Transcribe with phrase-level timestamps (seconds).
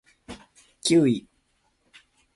[0.81, 1.27] キウイ